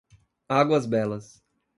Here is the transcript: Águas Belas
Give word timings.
Águas 0.49 0.87
Belas 0.89 1.43